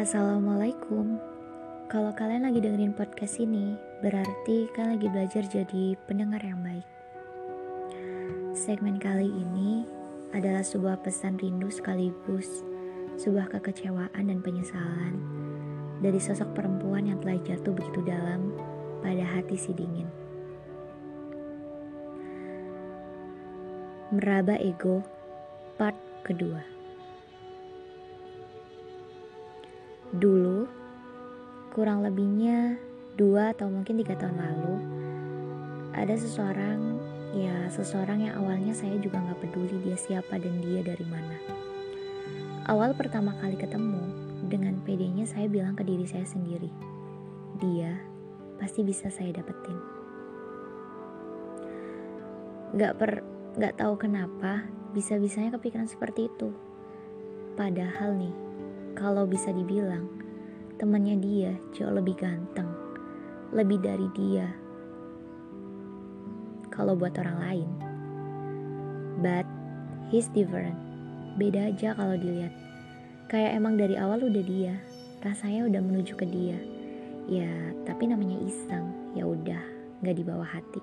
[0.00, 1.20] Assalamualaikum.
[1.92, 6.88] Kalau kalian lagi dengerin podcast ini, berarti kalian lagi belajar jadi pendengar yang baik.
[8.56, 9.84] Segmen kali ini
[10.32, 12.64] adalah sebuah pesan rindu sekaligus
[13.20, 15.20] sebuah kekecewaan dan penyesalan
[16.00, 18.56] dari sosok perempuan yang telah jatuh begitu dalam
[19.04, 20.08] pada hati si dingin.
[24.16, 25.04] Meraba ego,
[25.76, 26.79] part kedua.
[30.10, 30.66] Dulu,
[31.70, 32.74] kurang lebihnya
[33.14, 34.74] dua atau mungkin tiga tahun lalu,
[35.94, 36.98] ada seseorang,
[37.30, 41.38] ya seseorang yang awalnya saya juga nggak peduli dia siapa dan dia dari mana.
[42.66, 44.02] Awal pertama kali ketemu,
[44.50, 46.70] dengan pedenya saya bilang ke diri saya sendiri,
[47.62, 47.94] dia
[48.58, 49.78] pasti bisa saya dapetin.
[52.74, 53.22] Gak per,
[53.58, 56.50] gak tahu kenapa bisa-bisanya kepikiran seperti itu.
[57.54, 58.49] Padahal nih,
[59.00, 60.04] kalau bisa dibilang,
[60.76, 62.68] temannya dia jauh lebih ganteng,
[63.48, 64.44] lebih dari dia.
[66.68, 67.70] Kalau buat orang lain,
[69.24, 69.48] but
[70.12, 70.76] he's different.
[71.40, 72.52] Beda aja kalau dilihat.
[73.32, 74.76] Kayak emang dari awal udah dia,
[75.24, 76.60] rasanya udah menuju ke dia.
[77.24, 79.64] Ya, tapi namanya iseng, ya udah,
[80.04, 80.82] nggak dibawa hati.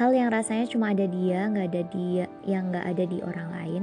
[0.00, 3.82] Hal yang rasanya cuma ada dia, nggak ada dia, yang nggak ada di orang lain,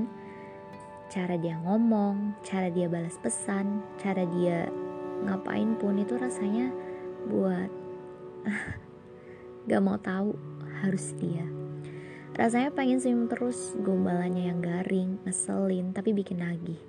[1.09, 4.69] cara dia ngomong, cara dia balas pesan, cara dia
[5.25, 6.69] ngapain pun itu rasanya
[7.27, 7.67] buat
[9.69, 10.37] gak mau tahu
[10.85, 11.43] harus dia.
[12.37, 16.80] Rasanya pengen senyum terus, gombalannya yang garing, ngeselin, tapi bikin nagih.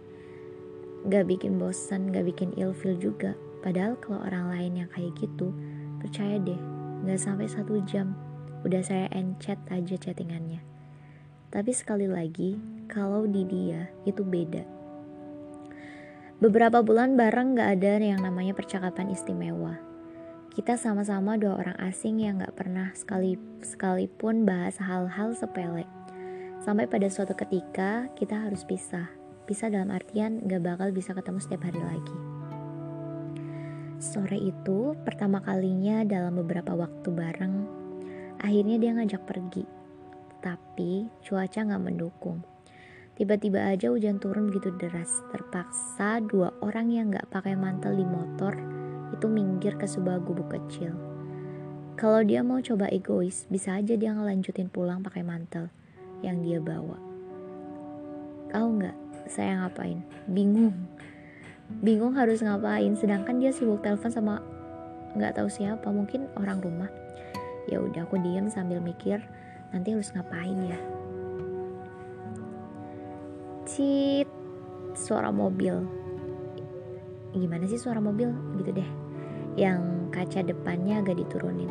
[1.11, 3.35] Gak bikin bosan, gak bikin ilfil juga.
[3.65, 5.51] Padahal kalau orang lain yang kayak gitu,
[5.99, 6.61] percaya deh,
[7.09, 8.15] gak sampai satu jam,
[8.63, 10.63] udah saya encet aja chattingannya.
[11.51, 12.55] Tapi sekali lagi,
[12.91, 14.67] kalau di dia itu beda.
[16.43, 19.79] Beberapa bulan bareng gak ada yang namanya percakapan istimewa.
[20.51, 25.87] Kita sama-sama dua orang asing yang gak pernah sekali sekalipun bahas hal-hal sepele.
[26.59, 29.07] Sampai pada suatu ketika kita harus pisah.
[29.47, 32.19] Pisah dalam artian gak bakal bisa ketemu setiap hari lagi.
[34.03, 37.55] Sore itu pertama kalinya dalam beberapa waktu bareng,
[38.41, 39.81] akhirnya dia ngajak pergi
[40.41, 42.41] tapi cuaca nggak mendukung.
[43.21, 45.21] Tiba-tiba aja hujan turun begitu deras.
[45.29, 48.57] Terpaksa dua orang yang nggak pakai mantel di motor
[49.13, 50.97] itu minggir ke sebuah gubuk kecil.
[52.01, 55.69] Kalau dia mau coba egois, bisa aja dia ngelanjutin pulang pakai mantel
[56.25, 56.97] yang dia bawa.
[58.57, 58.97] Tahu nggak?
[59.29, 60.01] Saya ngapain?
[60.25, 60.89] Bingung.
[61.85, 62.97] Bingung harus ngapain.
[62.97, 64.41] Sedangkan dia sibuk telepon sama
[65.13, 66.89] nggak tahu siapa, mungkin orang rumah.
[67.69, 69.21] Ya udah aku diam sambil mikir
[69.77, 70.81] nanti harus ngapain ya
[73.65, 74.29] cit
[74.95, 75.75] suara mobil.
[77.31, 78.31] Gimana sih suara mobil?
[78.59, 78.91] Gitu deh.
[79.55, 81.71] Yang kaca depannya agak diturunin.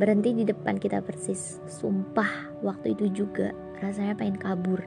[0.00, 1.60] Berhenti di depan kita persis.
[1.68, 4.80] Sumpah waktu itu juga rasanya pengen kabur.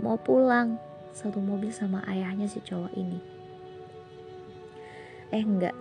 [0.00, 0.80] Mau pulang.
[1.10, 3.18] Satu mobil sama ayahnya si cowok ini.
[5.34, 5.74] Eh enggak.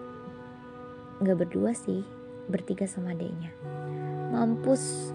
[1.22, 2.04] Enggak berdua sih.
[2.50, 3.54] Bertiga sama adeknya.
[4.34, 5.14] Mampus.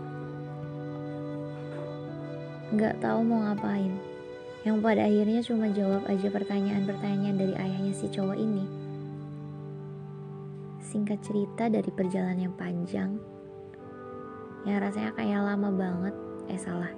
[2.74, 4.13] Nggak tahu mau ngapain.
[4.64, 8.64] Yang pada akhirnya cuma jawab aja pertanyaan-pertanyaan dari ayahnya si cowok ini.
[10.80, 13.20] Singkat cerita dari perjalanan yang panjang,
[14.64, 16.14] yang rasanya kayak lama banget,
[16.48, 16.88] eh salah.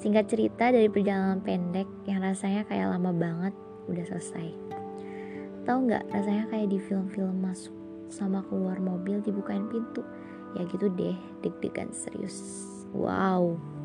[0.00, 3.52] Singkat cerita dari perjalanan pendek yang rasanya kayak lama banget,
[3.92, 4.48] udah selesai.
[5.68, 7.76] Tahu nggak rasanya kayak di film-film masuk
[8.08, 10.00] sama keluar mobil dibukain pintu.
[10.56, 12.40] Ya gitu deh, deg-degan serius.
[12.96, 13.75] Wow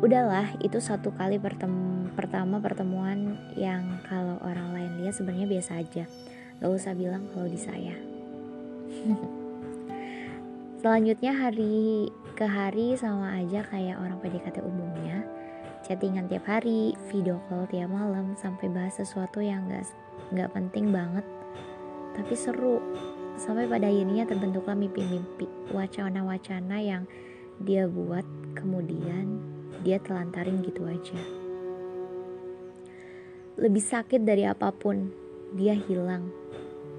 [0.00, 6.04] udahlah itu satu kali pertem pertama pertemuan yang kalau orang lain lihat sebenarnya biasa aja.
[6.60, 7.96] Gak usah bilang kalau di saya.
[10.80, 15.20] Selanjutnya hari ke hari sama aja kayak orang PDKT umumnya.
[15.84, 19.84] Chattingan tiap hari video call tiap malam sampai bahas sesuatu yang gak,
[20.32, 21.24] gak penting banget.
[22.16, 22.80] Tapi seru.
[23.36, 27.08] Sampai pada akhirnya terbentuklah mimpi-mimpi wacana-wacana yang
[27.60, 31.18] dia buat kemudian dia telantarin gitu aja.
[33.60, 35.12] Lebih sakit dari apa pun,
[35.52, 36.32] dia hilang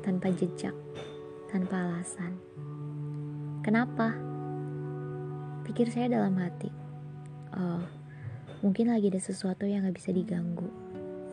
[0.05, 0.75] tanpa jejak,
[1.49, 2.37] tanpa alasan.
[3.61, 4.13] Kenapa?
[5.65, 6.69] Pikir saya dalam hati.
[7.53, 7.81] Oh,
[8.65, 10.67] mungkin lagi ada sesuatu yang gak bisa diganggu.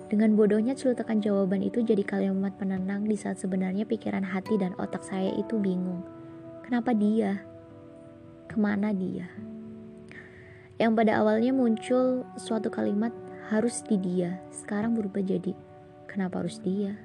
[0.09, 5.05] Dengan bodohnya celutukan jawaban itu jadi kalimat penenang di saat sebenarnya pikiran hati dan otak
[5.05, 6.01] saya itu bingung.
[6.65, 7.45] Kenapa dia?
[8.49, 9.29] Ke mana dia?
[10.79, 13.11] Yang pada awalnya muncul suatu kalimat
[13.51, 15.53] harus di dia, sekarang berubah jadi
[16.09, 16.97] Kenapa harus dia?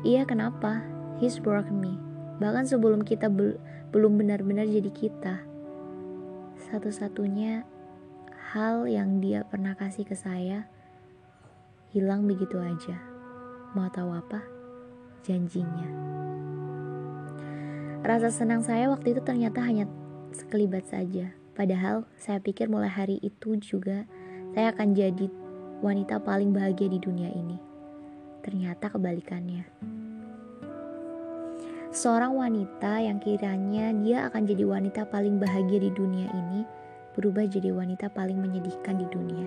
[0.00, 0.80] Iya, kenapa?
[1.20, 1.92] He's broken me.
[2.40, 3.60] Bahkan sebelum kita bel
[3.92, 5.44] belum benar-benar jadi kita.
[6.72, 7.68] Satu-satunya
[8.56, 10.64] hal yang dia pernah kasih ke saya
[11.92, 12.96] hilang begitu aja.
[13.76, 14.40] Mau tahu apa?
[15.28, 15.86] Janjinya.
[18.02, 19.84] Rasa senang saya waktu itu ternyata hanya
[20.32, 21.28] sekelibat saja.
[21.62, 24.02] Padahal saya pikir mulai hari itu juga
[24.50, 25.30] saya akan jadi
[25.78, 27.54] wanita paling bahagia di dunia ini.
[28.42, 29.62] Ternyata kebalikannya.
[31.94, 36.66] Seorang wanita yang kiranya dia akan jadi wanita paling bahagia di dunia ini
[37.14, 39.46] berubah jadi wanita paling menyedihkan di dunia.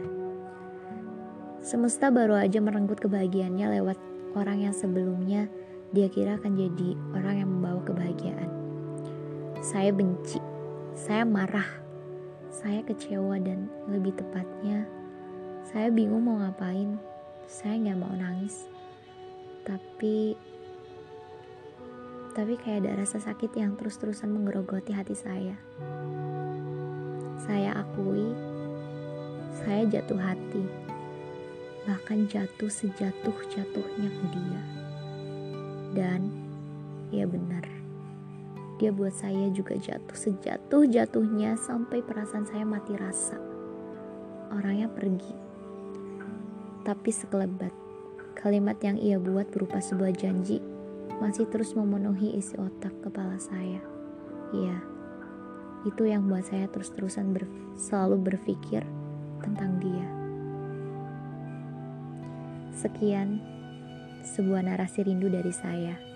[1.59, 3.99] Semesta baru aja merenggut kebahagiaannya lewat
[4.39, 5.51] orang yang sebelumnya
[5.91, 8.47] dia kira akan jadi orang yang membawa kebahagiaan.
[9.59, 10.39] Saya benci,
[10.95, 11.84] saya marah,
[12.65, 14.89] saya kecewa dan lebih tepatnya
[15.65, 16.97] saya bingung mau ngapain.
[17.49, 18.69] Saya nggak mau nangis,
[19.65, 20.37] tapi
[22.37, 25.57] tapi kayak ada rasa sakit yang terus-terusan menggerogoti hati saya.
[27.41, 28.29] Saya akui,
[29.61, 30.65] saya jatuh hati,
[31.89, 34.61] bahkan jatuh sejatuh-jatuhnya ke dia.
[35.97, 36.29] Dan,
[37.09, 37.65] ya benar,
[38.75, 43.39] dia buat saya juga jatuh sejatuh-jatuhnya sampai perasaan saya mati rasa.
[44.51, 45.33] Orangnya pergi,
[46.83, 47.71] tapi sekelebat.
[48.35, 50.59] Kalimat yang ia buat berupa sebuah janji
[51.23, 53.79] masih terus memenuhi isi otak kepala saya.
[54.51, 54.77] Iya,
[55.87, 57.47] itu yang buat saya terus-terusan ber,
[57.79, 58.83] selalu berpikir
[59.39, 60.07] tentang dia.
[62.75, 63.39] Sekian
[64.25, 66.14] sebuah narasi rindu dari saya.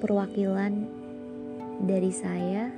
[0.00, 0.72] Perwakilan
[1.84, 2.72] dari saya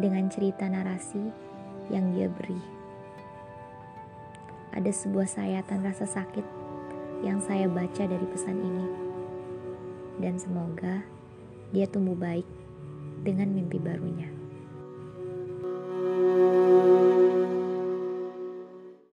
[0.00, 1.20] dengan cerita narasi
[1.92, 2.74] yang dia beri
[4.74, 6.42] ada sebuah sayatan rasa sakit
[7.22, 8.86] yang saya baca dari pesan ini.
[10.18, 11.06] Dan semoga
[11.70, 12.46] dia tumbuh baik
[13.22, 14.33] dengan mimpi barunya.